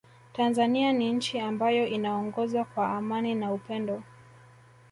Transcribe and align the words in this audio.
Tanzania 0.33 0.93
ni 0.93 1.13
nchi 1.13 1.39
ambayo 1.39 1.87
inaongozwa 1.87 2.65
kwa 2.65 2.89
amani 2.89 3.35
na 3.35 3.53
upendo 3.53 4.03